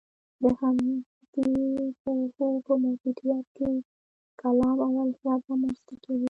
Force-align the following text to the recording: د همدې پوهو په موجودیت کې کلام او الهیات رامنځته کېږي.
د 0.41 0.43
همدې 0.59 0.93
پوهو 2.03 2.47
په 2.65 2.73
موجودیت 2.83 3.45
کې 3.57 3.69
کلام 4.41 4.77
او 4.85 4.93
الهیات 5.03 5.41
رامنځته 5.51 5.93
کېږي. 6.03 6.19